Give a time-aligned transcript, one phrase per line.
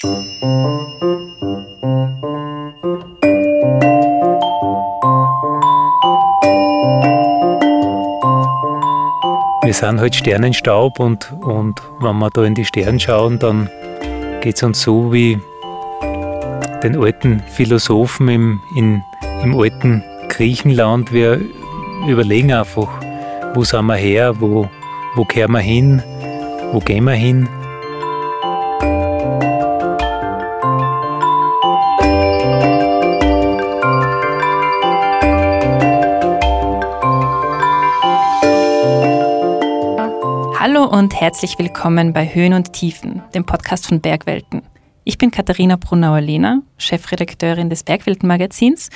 [0.00, 0.12] Wir
[9.72, 13.68] sind halt Sternenstaub und, und wenn wir da in die Sterne schauen, dann
[14.40, 15.40] geht es uns so wie
[16.84, 19.02] den alten Philosophen im, in,
[19.42, 21.12] im alten Griechenland.
[21.12, 21.40] Wir
[22.06, 22.88] überlegen einfach,
[23.54, 24.70] wo sind wir her, wo,
[25.16, 26.00] wo kehren wir hin,
[26.70, 27.48] wo gehen wir hin.
[40.88, 44.62] Und herzlich willkommen bei Höhen und Tiefen, dem Podcast von Bergwelten.
[45.04, 48.88] Ich bin Katharina Brunauer-Lehner, Chefredakteurin des Bergwelten-Magazins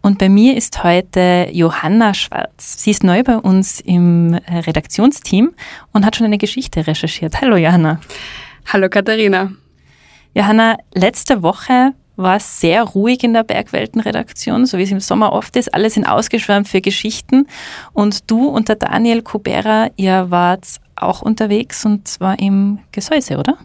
[0.00, 2.82] und bei mir ist heute Johanna Schwarz.
[2.82, 5.50] Sie ist neu bei uns im äh, Redaktionsteam
[5.92, 7.40] und hat schon eine Geschichte recherchiert.
[7.40, 8.00] Hallo Johanna.
[8.72, 9.50] Hallo Katharina.
[10.34, 15.32] Johanna, letzte Woche war es sehr ruhig in der Bergwelten-Redaktion, so wie es im Sommer
[15.32, 15.74] oft ist.
[15.74, 17.46] Alle sind ausgeschwärmt für Geschichten.
[17.92, 23.56] Und du und der Daniel Kubera, ihr wart auch unterwegs und zwar im Gesäuse, oder?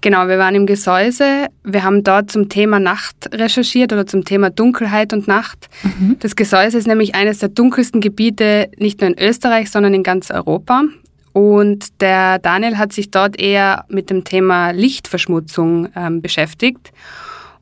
[0.00, 1.48] Genau, wir waren im Gesäuse.
[1.64, 5.68] Wir haben dort zum Thema Nacht recherchiert oder zum Thema Dunkelheit und Nacht.
[5.82, 6.16] Mhm.
[6.20, 10.30] Das Gesäuse ist nämlich eines der dunkelsten Gebiete, nicht nur in Österreich, sondern in ganz
[10.30, 10.84] Europa.
[11.32, 16.92] Und der Daniel hat sich dort eher mit dem Thema Lichtverschmutzung ähm, beschäftigt.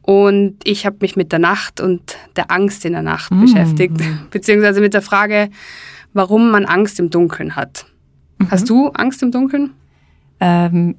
[0.03, 3.41] Und ich habe mich mit der Nacht und der Angst in der Nacht mhm.
[3.41, 3.97] beschäftigt,
[4.31, 5.49] beziehungsweise mit der Frage,
[6.13, 7.87] warum man Angst im Dunkeln hat.
[8.39, 8.51] Mhm.
[8.51, 9.73] Hast du Angst im Dunkeln?
[10.41, 10.97] Ähm,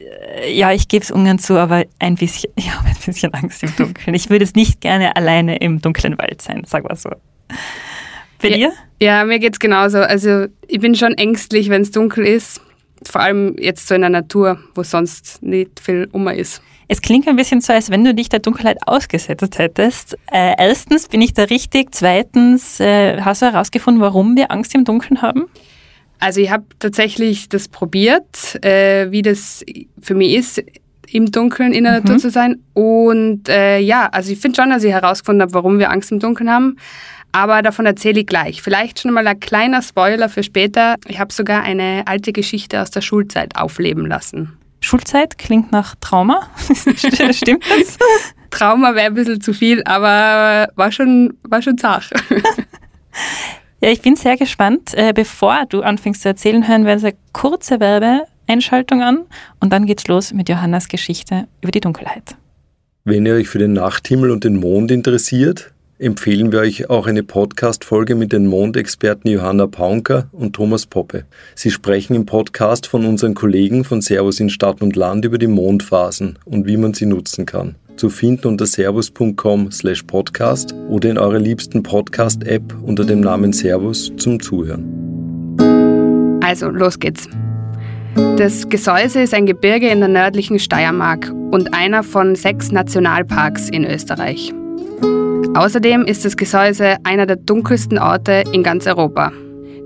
[0.00, 3.62] äh, ja, ich gebe es ungern zu, aber ein bisschen, ich habe ein bisschen Angst
[3.62, 4.14] im Dunkeln.
[4.14, 7.10] Ich würde es nicht gerne alleine im dunklen Wald sein, sag mal so.
[8.40, 8.72] Bei ja, dir?
[9.00, 9.98] Ja, mir geht es genauso.
[9.98, 12.60] Also ich bin schon ängstlich, wenn es dunkel ist.
[13.08, 16.62] Vor allem jetzt so in der Natur, wo sonst nicht viel um ist.
[16.88, 20.14] Es klingt ein bisschen so, als wenn du dich der Dunkelheit ausgesetzt hättest.
[20.32, 21.92] Äh, erstens, bin ich da richtig?
[21.92, 25.46] Zweitens, äh, hast du herausgefunden, warum wir Angst im Dunkeln haben?
[26.20, 29.64] Also ich habe tatsächlich das probiert, äh, wie das
[30.00, 30.62] für mich ist,
[31.10, 32.04] im Dunkeln in der mhm.
[32.04, 32.60] Natur zu sein.
[32.74, 36.20] Und äh, ja, also ich finde schon, dass ich herausgefunden habe, warum wir Angst im
[36.20, 36.76] Dunkeln haben.
[37.32, 38.60] Aber davon erzähle ich gleich.
[38.60, 40.96] Vielleicht schon mal ein kleiner Spoiler für später.
[41.06, 44.56] Ich habe sogar eine alte Geschichte aus der Schulzeit aufleben lassen.
[44.80, 46.48] Schulzeit klingt nach Trauma.
[47.32, 47.98] Stimmt das?
[48.50, 52.10] Trauma wäre ein bisschen zu viel, aber war schon, war schon zart.
[53.82, 54.92] Ja, ich bin sehr gespannt.
[54.92, 59.20] Äh, bevor du anfängst zu erzählen, hören wir eine kurze Werbeeinschaltung an
[59.58, 62.36] und dann geht's los mit Johannas Geschichte über die Dunkelheit.
[63.04, 67.22] Wenn ihr euch für den Nachthimmel und den Mond interessiert, empfehlen wir euch auch eine
[67.22, 71.24] Podcast-Folge mit den Mondexperten Johanna Paunker und Thomas Poppe.
[71.54, 75.46] Sie sprechen im Podcast von unseren Kollegen von Servus in Stadt und Land über die
[75.46, 81.38] Mondphasen und wie man sie nutzen kann zu finden unter servus.com/slash podcast oder in eurer
[81.38, 85.58] liebsten Podcast-App unter dem Namen Servus zum Zuhören.
[86.42, 87.28] Also, los geht's.
[88.38, 93.84] Das Gesäuse ist ein Gebirge in der nördlichen Steiermark und einer von sechs Nationalparks in
[93.84, 94.52] Österreich.
[95.54, 99.30] Außerdem ist das Gesäuse einer der dunkelsten Orte in ganz Europa.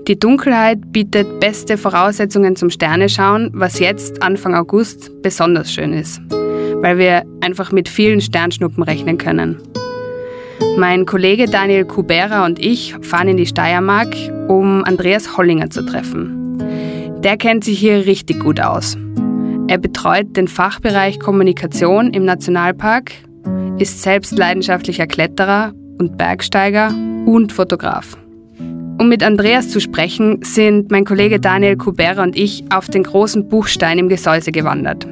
[0.07, 6.21] Die Dunkelheit bietet beste Voraussetzungen zum Sterneschauen, was jetzt Anfang August besonders schön ist
[6.85, 9.57] weil wir einfach mit vielen Sternschnuppen rechnen können.
[10.77, 14.15] Mein Kollege Daniel Kubera und ich fahren in die Steiermark,
[14.49, 16.59] um Andreas Hollinger zu treffen.
[17.23, 18.99] Der kennt sich hier richtig gut aus.
[19.67, 23.13] Er betreut den Fachbereich Kommunikation im Nationalpark,
[23.79, 26.93] ist selbst leidenschaftlicher Kletterer und Bergsteiger
[27.25, 28.15] und Fotograf.
[28.99, 33.49] Um mit Andreas zu sprechen, sind mein Kollege Daniel Kubera und ich auf den großen
[33.49, 35.07] Buchstein im Gesäuse gewandert.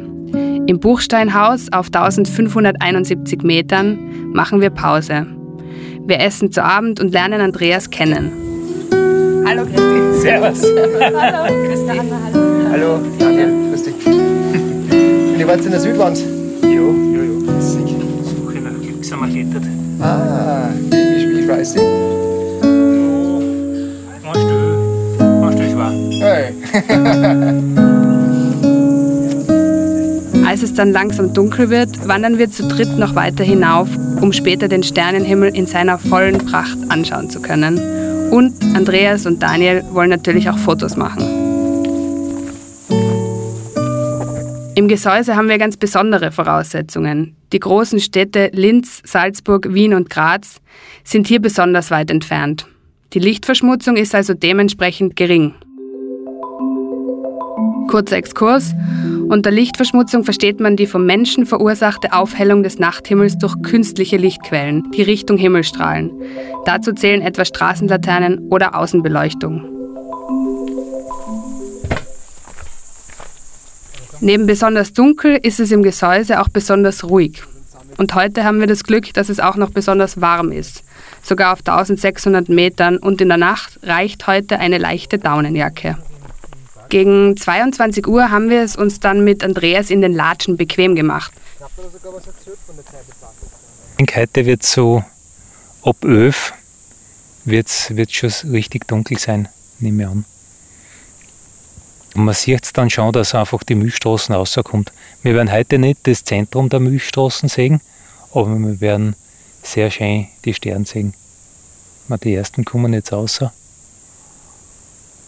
[0.73, 5.27] Im Buchsteinhaus auf 1571 Metern machen wir Pause.
[6.07, 8.31] Wir essen zu Abend und lernen Andreas kennen.
[9.45, 10.19] Hallo Christi.
[10.19, 10.63] Servus.
[10.63, 11.67] hallo.
[11.67, 11.89] Christi.
[11.89, 12.71] Hallo.
[12.71, 13.69] Hallo, Daniel.
[13.69, 13.93] Grüß dich.
[14.07, 16.17] Und ihr wart in der Südwand?
[16.63, 17.39] Jo, jo, jo.
[17.61, 19.65] Suche nach Glücksamer klettert.
[19.99, 21.81] Ah, wie, weiß ich?
[24.23, 25.21] Ja, ein Stück.
[25.21, 25.91] Ein Stück war.
[26.19, 27.93] Hey.
[30.53, 33.89] Als es dann langsam dunkel wird, wandern wir zu dritt noch weiter hinauf,
[34.21, 37.79] um später den Sternenhimmel in seiner vollen Pracht anschauen zu können.
[38.29, 41.23] Und Andreas und Daniel wollen natürlich auch Fotos machen.
[44.75, 47.35] Im Gesäuse haben wir ganz besondere Voraussetzungen.
[47.51, 50.57] Die großen Städte Linz, Salzburg, Wien und Graz
[51.03, 52.67] sind hier besonders weit entfernt.
[53.13, 55.55] Die Lichtverschmutzung ist also dementsprechend gering.
[57.87, 58.73] Kurzer Exkurs.
[59.29, 65.01] Unter Lichtverschmutzung versteht man die vom Menschen verursachte Aufhellung des Nachthimmels durch künstliche Lichtquellen, die
[65.01, 66.11] Richtung Himmel strahlen.
[66.65, 69.65] Dazu zählen etwa Straßenlaternen oder Außenbeleuchtung.
[74.21, 77.43] Neben besonders dunkel ist es im Gesäuse auch besonders ruhig.
[77.97, 80.83] Und heute haben wir das Glück, dass es auch noch besonders warm ist.
[81.21, 85.97] Sogar auf 1600 Metern und in der Nacht reicht heute eine leichte Daunenjacke.
[86.93, 91.33] Gegen 22 Uhr haben wir es uns dann mit Andreas in den Latschen bequem gemacht.
[93.89, 95.03] Ich denke, heute wird so
[95.81, 96.53] ab 11
[97.45, 99.49] wird es schon richtig dunkel sein,
[99.79, 100.25] nehme ich an.
[102.13, 104.91] Und man sieht es dann schon, dass einfach die Milchstraßen rauskommt.
[105.23, 107.81] Wir werden heute nicht das Zentrum der Milchstraßen sehen,
[108.35, 109.15] aber wir werden
[109.63, 111.15] sehr schön die Sterne sehen.
[112.23, 113.39] Die ersten kommen jetzt raus.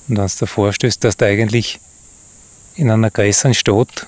[0.07, 1.79] Und wenn du dir vorstellst, dass du eigentlich
[2.75, 4.07] in einer größeren Stadt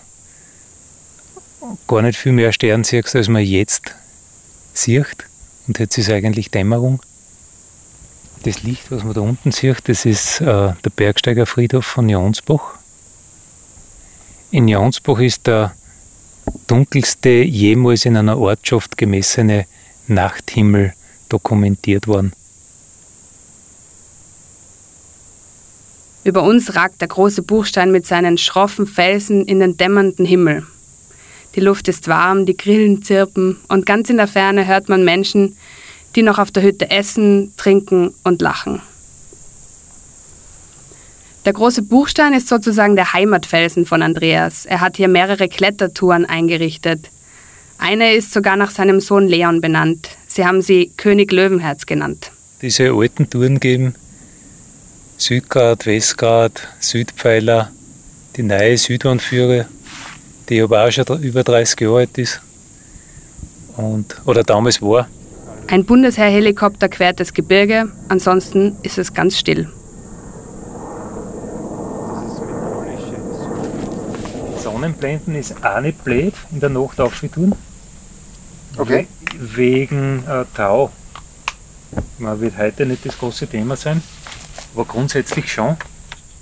[1.87, 3.95] gar nicht viel mehr Sterne siehst, als man jetzt
[4.73, 5.25] sieht.
[5.67, 7.01] Und jetzt ist eigentlich Dämmerung.
[8.43, 12.75] Das Licht, was man da unten sieht, das ist äh, der Bergsteigerfriedhof von Jonsbach.
[14.51, 15.73] In Jonsbach ist der
[16.67, 19.65] dunkelste jemals in einer Ortschaft gemessene
[20.07, 20.93] Nachthimmel
[21.27, 22.31] dokumentiert worden.
[26.27, 30.65] Über uns ragt der große Buchstein mit seinen schroffen Felsen in den dämmernden Himmel.
[31.55, 35.55] Die Luft ist warm, die Grillen zirpen und ganz in der Ferne hört man Menschen,
[36.17, 38.81] die noch auf der Hütte essen, trinken und lachen.
[41.45, 44.65] Der große Buchstein ist sozusagen der Heimatfelsen von Andreas.
[44.65, 47.09] Er hat hier mehrere Klettertouren eingerichtet.
[47.77, 50.09] Eine ist sogar nach seinem Sohn Leon benannt.
[50.27, 52.33] Sie haben sie König Löwenherz genannt.
[52.61, 53.95] Diese alten Touren geben
[55.19, 57.71] Südgrad, Westgrad, Südpfeiler,
[58.35, 59.65] die neue Südwandführer,
[60.47, 62.39] die aber auch schon über 30 Jahre alt ist.
[63.77, 65.07] Und, oder damals war.
[65.67, 69.67] Ein Bundesheerhelikopter quert das Gebirge, ansonsten ist es ganz still.
[74.59, 77.53] Sonnenblenden ist auch nicht blöd in der Nacht aufzutun.
[78.77, 79.07] Okay.
[79.35, 80.91] Wegen äh, Tau.
[82.19, 84.03] Man wird heute nicht das große Thema sein,
[84.73, 85.77] aber grundsätzlich schon.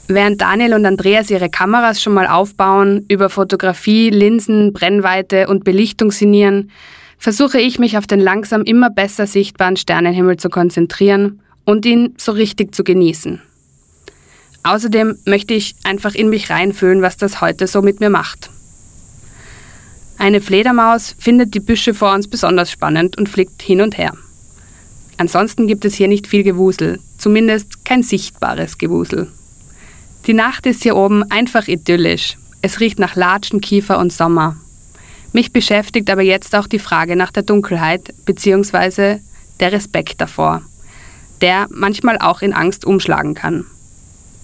[0.07, 6.11] Während Daniel und Andreas ihre Kameras schon mal aufbauen, über Fotografie, Linsen, Brennweite und Belichtung
[6.11, 6.69] sinnieren,
[7.17, 12.31] versuche ich mich auf den langsam immer besser sichtbaren Sternenhimmel zu konzentrieren und ihn so
[12.31, 13.41] richtig zu genießen.
[14.63, 18.49] Außerdem möchte ich einfach in mich reinfühlen, was das heute so mit mir macht.
[20.17, 24.13] Eine Fledermaus findet die Büsche vor uns besonders spannend und fliegt hin und her.
[25.17, 29.31] Ansonsten gibt es hier nicht viel Gewusel, zumindest kein sichtbares Gewusel.
[30.27, 32.37] Die Nacht ist hier oben einfach idyllisch.
[32.61, 34.55] Es riecht nach Latschen, Kiefer und Sommer.
[35.33, 39.19] Mich beschäftigt aber jetzt auch die Frage nach der Dunkelheit bzw.
[39.59, 40.61] der Respekt davor,
[41.41, 43.65] der manchmal auch in Angst umschlagen kann.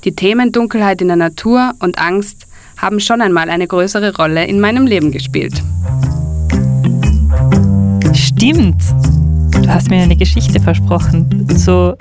[0.03, 2.45] Die Themen Dunkelheit in der Natur und Angst
[2.77, 5.63] haben schon einmal eine größere Rolle in meinem Leben gespielt.
[8.13, 8.81] Stimmt.
[9.53, 11.47] Du hast mir eine Geschichte versprochen.
[11.55, 11.95] So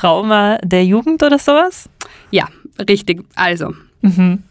[0.00, 1.88] Trauma der Jugend oder sowas?
[2.30, 2.48] Ja,
[2.88, 3.22] richtig.
[3.34, 4.44] Also, mhm.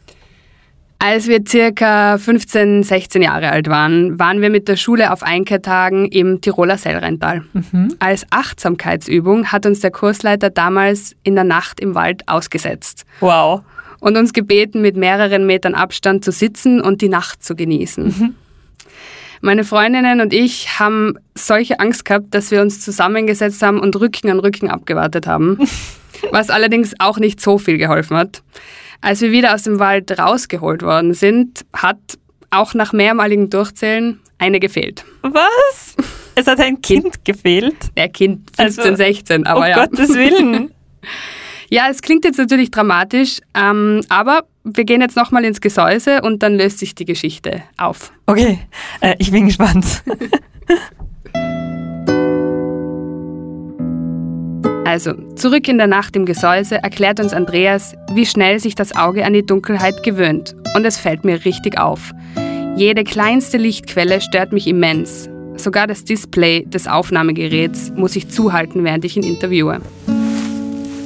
[1.01, 6.05] Als wir circa 15, 16 Jahre alt waren, waren wir mit der Schule auf Einkehrtagen
[6.09, 7.45] im Tiroler Sellrheintal.
[7.53, 7.95] Mhm.
[7.99, 13.05] Als Achtsamkeitsübung hat uns der Kursleiter damals in der Nacht im Wald ausgesetzt.
[13.21, 13.61] Wow.
[14.01, 18.05] Und uns gebeten, mit mehreren Metern Abstand zu sitzen und die Nacht zu genießen.
[18.05, 18.35] Mhm.
[19.41, 24.29] Meine Freundinnen und ich haben solche Angst gehabt, dass wir uns zusammengesetzt haben und Rücken
[24.29, 25.57] an Rücken abgewartet haben,
[26.31, 28.43] was allerdings auch nicht so viel geholfen hat.
[29.01, 31.97] Als wir wieder aus dem Wald rausgeholt worden sind, hat
[32.49, 35.05] auch nach mehrmaligen Durchzählen eine gefehlt.
[35.21, 35.95] Was?
[36.35, 37.75] Es hat ein Kind gefehlt?
[37.95, 39.85] Der Kind 15, also, 16, aber um ja.
[39.85, 40.71] Gottes Willen.
[41.69, 46.43] ja, es klingt jetzt natürlich dramatisch, ähm, aber wir gehen jetzt nochmal ins Gesäuse und
[46.43, 48.11] dann löst sich die Geschichte auf.
[48.25, 48.59] Okay,
[49.01, 49.85] äh, ich bin gespannt.
[54.85, 59.23] Also, zurück in der Nacht im Gesäuse erklärt uns Andreas, wie schnell sich das Auge
[59.23, 60.55] an die Dunkelheit gewöhnt.
[60.75, 62.11] Und es fällt mir richtig auf.
[62.75, 65.29] Jede kleinste Lichtquelle stört mich immens.
[65.57, 69.79] Sogar das Display des Aufnahmegeräts muss ich zuhalten, während ich ihn interviewe.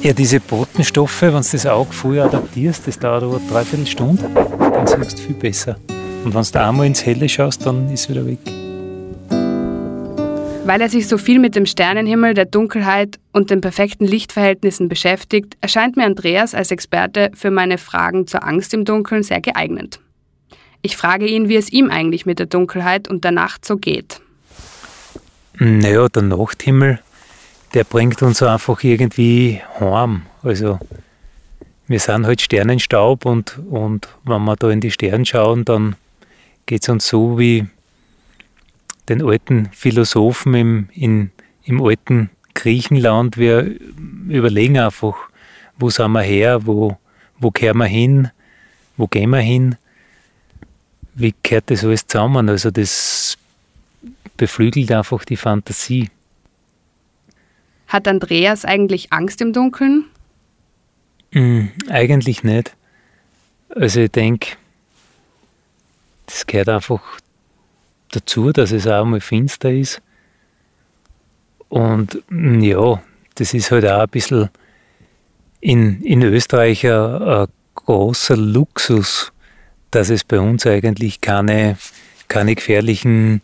[0.04, 4.86] Ja, diese Botenstoffe, wenn du das Auge früher adaptierst, das dauert aber dreiviertel Stunde, dann
[4.86, 5.78] siehst du viel besser.
[6.26, 8.38] Und wenn du einmal ins Helle schaust, dann ist es wieder weg.
[10.66, 15.56] Weil er sich so viel mit dem Sternenhimmel, der Dunkelheit und den perfekten Lichtverhältnissen beschäftigt,
[15.62, 20.00] erscheint mir Andreas als Experte für meine Fragen zur Angst im Dunkeln sehr geeignet.
[20.82, 24.20] Ich frage ihn, wie es ihm eigentlich mit der Dunkelheit und der Nacht so geht.
[25.58, 26.98] Naja, der Nachthimmel,
[27.74, 30.22] der bringt uns einfach irgendwie heim.
[30.42, 30.78] Also
[31.86, 35.96] wir sind halt Sternenstaub und, und wenn wir da in die Sterne schauen, dann
[36.66, 37.66] geht es uns so wie
[39.08, 41.30] den alten Philosophen im, in,
[41.64, 43.36] im alten Griechenland.
[43.36, 43.78] Wir
[44.28, 45.16] überlegen einfach,
[45.76, 46.96] wo sind wir her, wo,
[47.38, 48.30] wo kehren wir hin,
[48.96, 49.76] wo gehen wir hin,
[51.14, 52.48] wie kehrt das alles zusammen.
[52.48, 53.36] Also das
[54.36, 56.08] beflügelt einfach die Fantasie.
[57.94, 60.06] Hat Andreas eigentlich Angst im Dunkeln?
[61.30, 62.74] Mm, eigentlich nicht.
[63.68, 64.56] Also ich denke,
[66.26, 67.00] das gehört einfach
[68.10, 70.02] dazu, dass es auch mal finster ist.
[71.68, 73.00] Und mm, ja,
[73.36, 74.50] das ist halt auch ein bisschen
[75.60, 77.46] in, in Österreich ein, ein
[77.76, 79.32] großer Luxus,
[79.92, 81.78] dass es bei uns eigentlich keine,
[82.26, 83.40] keine gefährlichen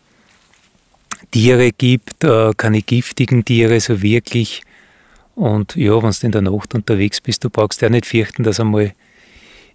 [1.30, 4.62] Tiere gibt, äh, keine giftigen Tiere so wirklich.
[5.34, 8.60] Und ja, wenn du in der Nacht unterwegs bist, du brauchst ja nicht fürchten, dass
[8.60, 8.92] einmal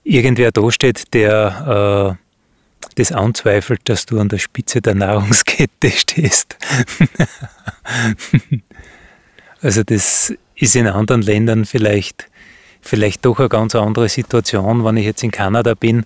[0.04, 2.26] irgendwer da steht, der äh,
[2.96, 6.58] das anzweifelt, dass du an der Spitze der Nahrungskette stehst.
[9.62, 12.28] also das ist in anderen Ländern vielleicht,
[12.82, 16.06] vielleicht doch eine ganz andere Situation, wenn ich jetzt in Kanada bin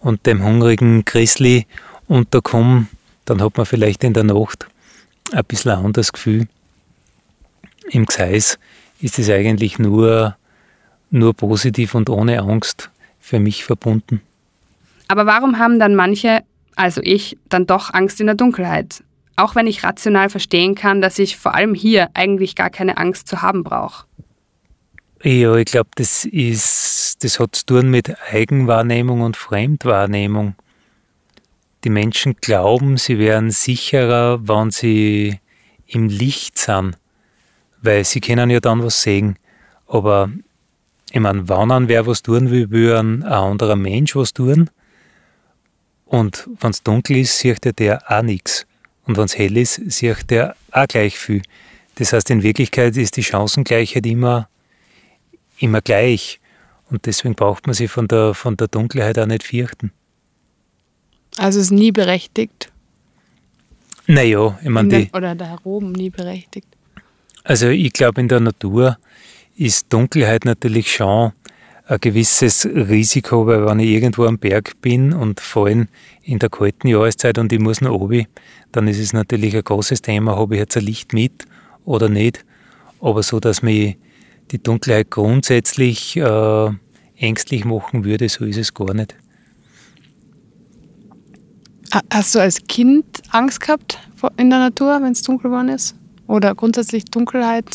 [0.00, 1.66] und dem hungrigen Grizzly
[2.08, 2.86] unterkomme,
[3.24, 4.66] dann hat man vielleicht in der Nacht
[5.34, 6.46] ein bisschen ein anderes Gefühl.
[7.90, 8.58] Im Gseis
[9.00, 10.36] ist es eigentlich nur,
[11.10, 14.20] nur positiv und ohne Angst für mich verbunden.
[15.08, 16.42] Aber warum haben dann manche,
[16.76, 19.02] also ich, dann doch Angst in der Dunkelheit?
[19.36, 23.28] Auch wenn ich rational verstehen kann, dass ich vor allem hier eigentlich gar keine Angst
[23.28, 24.04] zu haben brauche.
[25.22, 30.54] Ja, ich glaube, das ist, das hat zu tun mit Eigenwahrnehmung und Fremdwahrnehmung.
[31.84, 35.40] Die Menschen glauben, sie wären sicherer, wenn sie
[35.86, 36.96] im Licht sind,
[37.80, 39.36] weil sie können ja dann was sehen.
[39.86, 40.30] Aber
[41.10, 44.70] ich meine, wenn ein wer was tun will, will ein, anderer Mensch was tun.
[46.06, 48.66] Und wenn es dunkel ist, sieht der, der auch nichts.
[49.04, 51.42] Und wenn es hell ist, sieht der auch gleich viel.
[51.96, 54.48] Das heißt, in Wirklichkeit ist die Chancengleichheit immer,
[55.58, 56.40] immer gleich.
[56.90, 59.92] Und deswegen braucht man sich von der, von der Dunkelheit auch nicht fürchten.
[61.38, 62.70] Also ist nie berechtigt.
[64.06, 66.66] Naja, ich meine, oder da oben nie berechtigt.
[67.44, 68.98] Also ich glaube, in der Natur
[69.56, 71.32] ist Dunkelheit natürlich schon
[71.86, 75.88] ein gewisses Risiko, weil wenn ich irgendwo am Berg bin und vor allem
[76.22, 78.26] in der kalten Jahreszeit und ich muss noch oben,
[78.70, 81.44] dann ist es natürlich ein großes Thema, habe ich jetzt ein Licht mit
[81.84, 82.44] oder nicht.
[83.00, 83.96] Aber so, dass mich
[84.50, 86.70] die Dunkelheit grundsätzlich äh,
[87.16, 89.16] ängstlich machen würde, so ist es gar nicht.
[92.10, 93.98] Hast du als Kind Angst gehabt
[94.38, 95.94] in der Natur, wenn es dunkel geworden ist?
[96.26, 97.66] Oder grundsätzlich Dunkelheit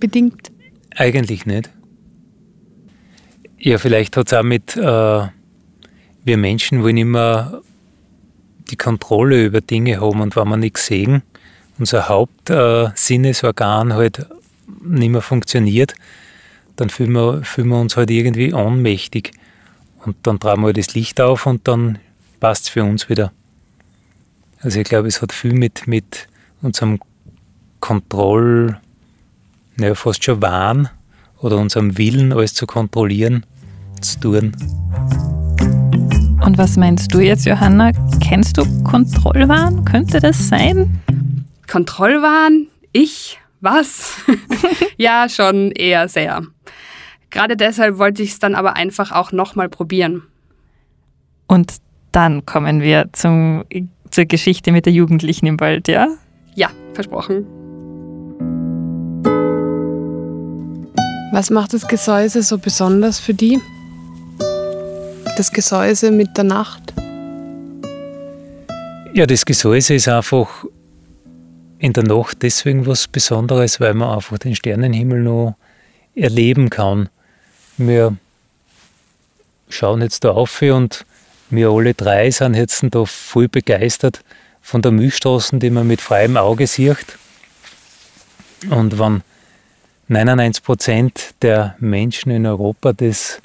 [0.00, 0.50] bedingt?
[0.96, 1.70] Eigentlich nicht.
[3.58, 4.80] Ja, vielleicht hat es auch mit, äh,
[6.24, 7.62] wir Menschen wollen immer
[8.70, 11.22] die Kontrolle über Dinge haben und wenn wir nichts sehen,
[11.78, 14.26] unser Hauptsinnesorgan äh, halt
[14.82, 15.94] nicht mehr funktioniert,
[16.74, 19.30] dann fühlen wir, fühlen wir uns halt irgendwie ohnmächtig.
[20.04, 22.00] Und dann tragen wir das Licht auf und dann
[22.42, 23.30] passt es für uns wieder.
[24.62, 26.26] Also ich glaube, es hat viel mit, mit
[26.60, 26.98] unserem
[27.78, 28.80] Kontroll,
[29.76, 30.88] naja, fast schon Wahn
[31.38, 33.46] oder unserem Willen, alles zu kontrollieren,
[34.00, 34.56] zu tun.
[36.44, 37.92] Und was meinst du jetzt, Johanna?
[38.20, 39.84] Kennst du Kontrollwahn?
[39.84, 41.00] Könnte das sein?
[41.70, 42.66] Kontrollwahn?
[42.90, 43.38] Ich?
[43.60, 44.16] Was?
[44.96, 46.42] ja, schon eher sehr.
[47.30, 50.24] Gerade deshalb wollte ich es dann aber einfach auch nochmal probieren.
[51.46, 51.80] Und
[52.12, 53.64] dann kommen wir zum,
[54.10, 56.08] zur Geschichte mit der Jugendlichen im Wald, ja?
[56.54, 57.46] Ja, versprochen.
[61.32, 63.58] Was macht das Gesäuse so besonders für die?
[65.36, 66.92] Das Gesäuse mit der Nacht?
[69.14, 70.64] Ja, das Gesäuse ist einfach
[71.78, 75.56] in der Nacht deswegen was Besonderes, weil man einfach den Sternenhimmel noch
[76.14, 77.08] erleben kann.
[77.78, 78.14] Wir
[79.70, 81.06] schauen jetzt da auf und
[81.52, 84.24] wir alle drei sind jetzt da voll begeistert
[84.62, 87.18] von der Milchstraße, die man mit freiem Auge sieht.
[88.70, 89.22] Und wenn
[90.08, 93.40] 99 Prozent der Menschen in Europa das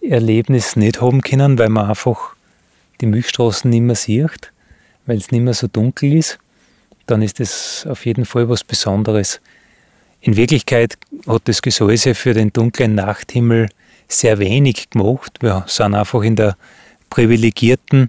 [0.00, 2.34] Erlebnis nicht haben können, weil man einfach
[3.00, 4.52] die Milchstraßen nicht mehr sieht,
[5.06, 6.38] weil es nicht mehr so dunkel ist,
[7.06, 9.40] dann ist das auf jeden Fall was Besonderes.
[10.20, 13.68] In Wirklichkeit hat das Gesäuse für den dunklen Nachthimmel
[14.06, 15.38] sehr wenig gemacht.
[15.40, 16.56] Wir sind einfach in der
[17.10, 18.08] privilegierten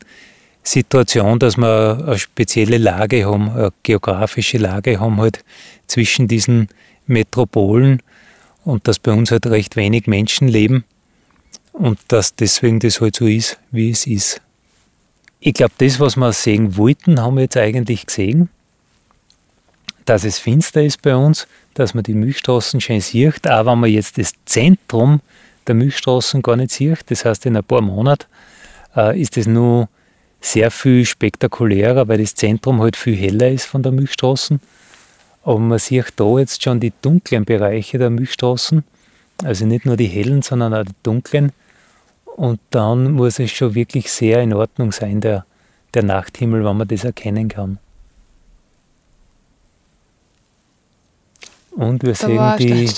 [0.63, 5.43] Situation, dass wir eine spezielle Lage haben, eine geografische Lage haben halt
[5.87, 6.69] zwischen diesen
[7.07, 8.01] Metropolen
[8.63, 10.85] und dass bei uns halt recht wenig Menschen leben
[11.73, 14.41] und dass deswegen das halt so ist, wie es ist.
[15.39, 18.49] Ich glaube, das, was wir sehen wollten, haben wir jetzt eigentlich gesehen.
[20.05, 23.89] Dass es finster ist bei uns, dass man die Milchstraßen schön sieht, auch wenn man
[23.89, 25.21] jetzt das Zentrum
[25.65, 27.09] der Milchstraßen gar nicht sieht.
[27.09, 28.25] Das heißt, in ein paar Monaten
[28.95, 29.89] äh, ist es nur
[30.39, 34.59] sehr viel spektakulärer, weil das Zentrum halt viel heller ist von der Milchstraßen.
[35.43, 38.83] Aber man sieht da jetzt schon die dunklen Bereiche der Milchstraßen,
[39.43, 41.51] also nicht nur die hellen, sondern auch die dunklen.
[42.35, 45.45] Und dann muss es schon wirklich sehr in Ordnung sein, der,
[45.93, 47.77] der Nachthimmel, wenn man das erkennen kann.
[51.71, 52.91] Und wir da sehen die,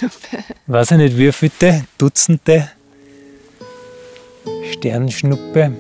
[0.67, 2.69] weiß ich nicht, wie viele Dutzende
[4.73, 5.71] Sternschnuppe.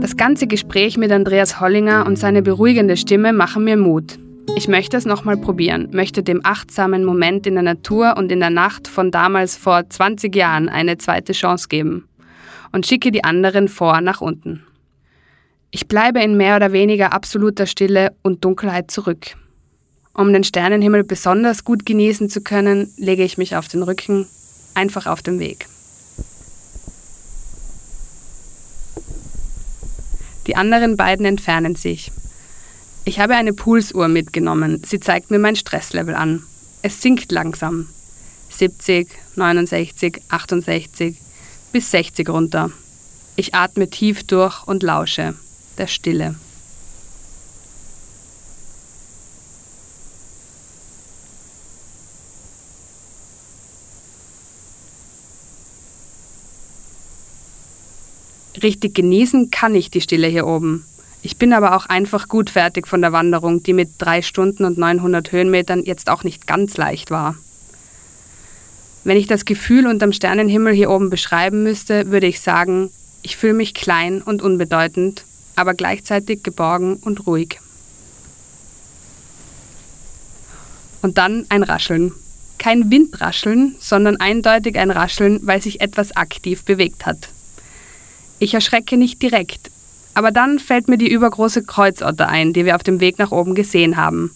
[0.00, 4.18] Das ganze Gespräch mit Andreas Hollinger und seine beruhigende Stimme machen mir Mut.
[4.54, 8.50] Ich möchte es nochmal probieren, möchte dem achtsamen Moment in der Natur und in der
[8.50, 12.08] Nacht von damals vor 20 Jahren eine zweite Chance geben
[12.72, 14.64] und schicke die anderen vor nach unten.
[15.72, 19.36] Ich bleibe in mehr oder weniger absoluter Stille und Dunkelheit zurück.
[20.16, 24.26] Um den Sternenhimmel besonders gut genießen zu können, lege ich mich auf den Rücken,
[24.72, 25.68] einfach auf dem Weg.
[30.46, 32.12] Die anderen beiden entfernen sich.
[33.04, 34.82] Ich habe eine Pulsuhr mitgenommen.
[34.86, 36.42] Sie zeigt mir mein Stresslevel an.
[36.80, 37.88] Es sinkt langsam.
[38.48, 41.16] 70, 69, 68
[41.72, 42.70] bis 60 runter.
[43.36, 45.34] Ich atme tief durch und lausche
[45.76, 46.36] der Stille.
[58.62, 60.84] Richtig genießen kann ich die Stille hier oben.
[61.22, 64.78] Ich bin aber auch einfach gut fertig von der Wanderung, die mit drei Stunden und
[64.78, 67.36] 900 Höhenmetern jetzt auch nicht ganz leicht war.
[69.04, 72.90] Wenn ich das Gefühl unterm Sternenhimmel hier oben beschreiben müsste, würde ich sagen,
[73.22, 75.24] ich fühle mich klein und unbedeutend
[75.56, 77.58] aber gleichzeitig geborgen und ruhig.
[81.02, 82.12] Und dann ein Rascheln.
[82.58, 87.30] Kein Windrascheln, sondern eindeutig ein Rascheln, weil sich etwas aktiv bewegt hat.
[88.38, 89.70] Ich erschrecke nicht direkt,
[90.14, 93.54] aber dann fällt mir die übergroße Kreuzotter ein, die wir auf dem Weg nach oben
[93.54, 94.30] gesehen haben.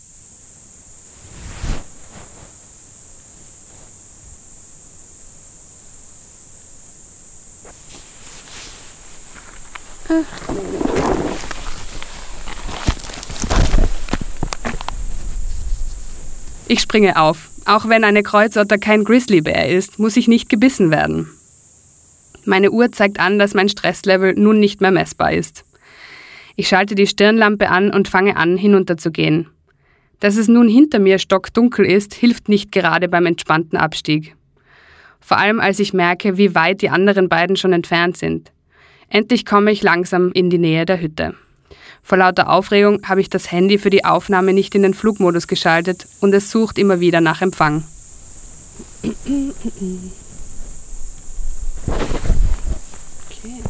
[16.66, 17.50] Ich springe auf.
[17.64, 21.28] Auch wenn eine Kreuzotter kein Grizzlybär ist, muss ich nicht gebissen werden.
[22.50, 25.64] Meine Uhr zeigt an, dass mein Stresslevel nun nicht mehr messbar ist.
[26.56, 29.46] Ich schalte die Stirnlampe an und fange an, hinunterzugehen.
[30.18, 34.34] Dass es nun hinter mir stockdunkel ist, hilft nicht gerade beim entspannten Abstieg.
[35.20, 38.50] Vor allem als ich merke, wie weit die anderen beiden schon entfernt sind.
[39.08, 41.36] Endlich komme ich langsam in die Nähe der Hütte.
[42.02, 46.04] Vor lauter Aufregung habe ich das Handy für die Aufnahme nicht in den Flugmodus geschaltet
[46.20, 47.84] und es sucht immer wieder nach Empfang.
[53.42, 53.62] Okay.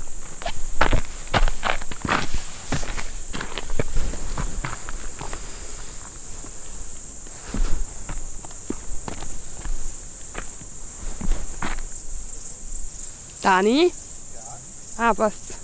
[13.43, 13.93] Dani?
[14.99, 15.11] Ja.
[15.11, 15.55] Ah, passt.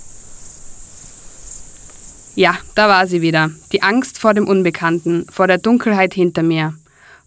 [2.35, 3.49] Ja, da war sie wieder.
[3.71, 6.75] Die Angst vor dem Unbekannten, vor der Dunkelheit hinter mir,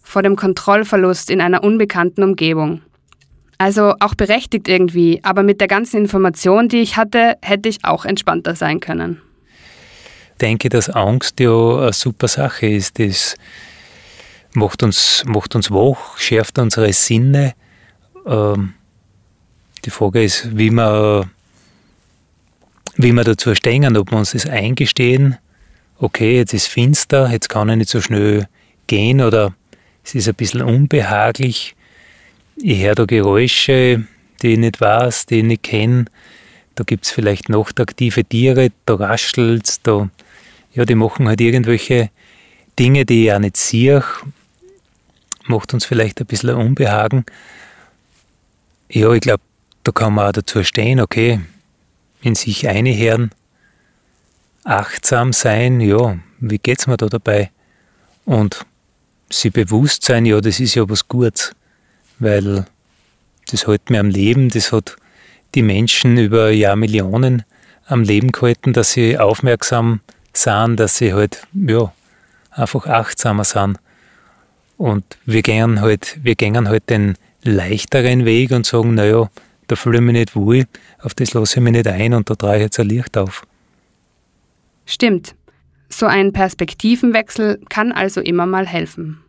[0.01, 2.81] vor dem Kontrollverlust in einer unbekannten Umgebung.
[3.57, 8.05] Also auch berechtigt irgendwie, aber mit der ganzen Information, die ich hatte, hätte ich auch
[8.05, 9.21] entspannter sein können.
[10.31, 12.97] Ich denke, dass Angst ja eine super Sache ist.
[12.97, 13.35] Das
[14.53, 17.53] macht uns, macht uns wach, schärft unsere Sinne.
[18.25, 18.73] Ähm,
[19.85, 21.29] die Frage ist, wie man
[22.95, 25.37] wie wir dazu stehen, ob wir uns das eingestehen,
[25.97, 28.47] okay, jetzt ist finster, jetzt kann ich nicht so schnell
[28.87, 29.53] gehen oder
[30.03, 31.75] es ist ein bisschen unbehaglich,
[32.57, 34.05] ich höre da Geräusche,
[34.41, 36.05] die ich nicht weiß, die ich nicht kenne,
[36.75, 40.09] da gibt es vielleicht nachtaktive Tiere, da raschelt da,
[40.73, 42.09] ja, die machen halt irgendwelche
[42.77, 44.03] Dinge, die ich auch nicht sehe,
[45.45, 47.25] macht uns vielleicht ein bisschen Unbehagen.
[48.89, 49.43] Ja, ich glaube,
[49.83, 51.39] da kann man auch dazu stehen, okay,
[52.21, 53.31] in sich einhören,
[54.63, 57.51] achtsam sein, ja, wie geht's mir da dabei?
[58.25, 58.65] Und
[59.29, 61.53] sie bewusst sein, ja, das ist ja was Gutes,
[62.19, 62.65] weil
[63.49, 64.95] das hält mir am Leben, das hat
[65.55, 67.43] die Menschen über Jahrmillionen
[67.87, 70.01] am Leben gehalten, dass sie aufmerksam
[70.33, 71.91] sind, dass sie halt, ja,
[72.51, 73.79] einfach achtsamer sind.
[74.77, 79.29] Und wir gehen halt, wir gehen halt den leichteren Weg und sagen, naja,
[79.71, 80.65] da fühle ich mich nicht wohl,
[80.99, 83.43] auf das lasse ich mich nicht ein und da traue ich jetzt ein Licht auf.
[84.85, 85.33] Stimmt.
[85.87, 89.21] So ein Perspektivenwechsel kann also immer mal helfen.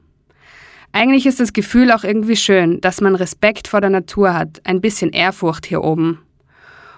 [0.90, 4.81] Eigentlich ist das Gefühl auch irgendwie schön, dass man Respekt vor der Natur hat, ein
[4.81, 6.18] bisschen Ehrfurcht hier oben.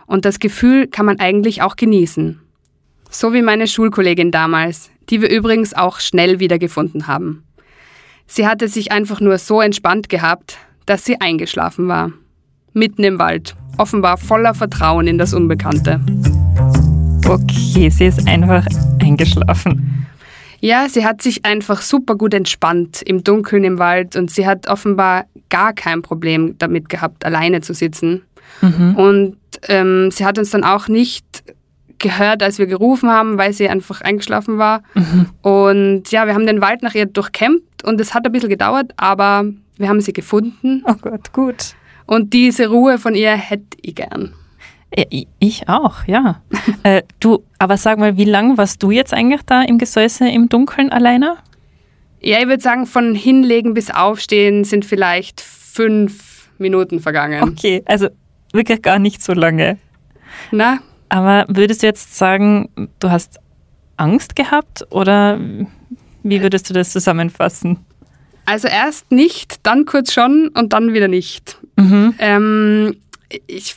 [0.07, 2.41] Und das Gefühl kann man eigentlich auch genießen.
[3.11, 7.45] So wie meine Schulkollegin damals, die wir übrigens auch schnell wiedergefunden haben.
[8.27, 12.11] Sie hatte sich einfach nur so entspannt gehabt, dass sie eingeschlafen war.
[12.77, 16.01] Mitten im Wald, offenbar voller Vertrauen in das Unbekannte.
[17.25, 18.67] Okay, sie ist einfach
[19.01, 20.07] eingeschlafen.
[20.61, 24.67] Ja, sie hat sich einfach super gut entspannt im Dunkeln im Wald und sie hat
[24.67, 28.23] offenbar gar kein Problem damit gehabt, alleine zu sitzen.
[28.61, 28.97] Mhm.
[28.97, 29.37] Und
[29.69, 31.45] ähm, sie hat uns dann auch nicht
[31.99, 34.83] gehört, als wir gerufen haben, weil sie einfach eingeschlafen war.
[34.95, 35.27] Mhm.
[35.43, 38.93] Und ja, wir haben den Wald nach ihr durchkämmt und es hat ein bisschen gedauert,
[38.97, 39.45] aber
[39.77, 40.83] wir haben sie gefunden.
[40.87, 41.77] Oh Gott, gut.
[42.07, 44.35] Und diese Ruhe von ihr hätte ich gern.
[45.39, 46.43] Ich auch, ja.
[46.85, 50.49] äh, du, aber sag mal, wie lange warst du jetzt eigentlich da im Gesäuse im
[50.49, 51.37] Dunkeln alleine?
[52.21, 57.43] Ja, ich würde sagen, von Hinlegen bis Aufstehen sind vielleicht fünf Minuten vergangen.
[57.43, 58.09] Okay, also
[58.53, 59.79] wirklich gar nicht so lange.
[60.51, 60.79] Na?
[61.09, 62.69] Aber würdest du jetzt sagen,
[63.01, 63.41] du hast
[63.97, 65.39] Angst gehabt oder
[66.23, 67.85] wie würdest du das zusammenfassen?
[68.47, 71.59] Also erst nicht, dann kurz schon und dann wieder nicht.
[71.77, 72.15] Mhm.
[72.19, 72.97] Ähm,
[73.47, 73.75] ich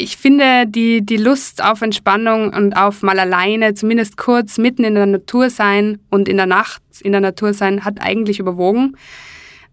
[0.00, 4.94] ich finde, die, die Lust auf Entspannung und auf mal alleine, zumindest kurz mitten in
[4.94, 8.96] der Natur sein und in der Nacht in der Natur sein, hat eigentlich überwogen.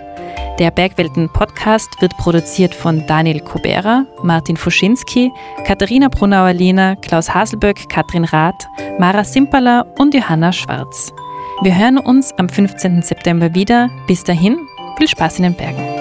[0.60, 5.32] Der Bergwelten Podcast wird produziert von Daniel Kubera, Martin Fuschinski,
[5.66, 8.68] Katharina Brunauer-Lehner, Klaus Haselböck, Katrin Rath,
[9.00, 11.14] Mara Simpala und Johanna Schwarz.
[11.62, 13.02] Wir hören uns am 15.
[13.02, 13.90] September wieder.
[14.06, 14.58] Bis dahin,
[14.98, 15.99] viel Spaß in den Bergen.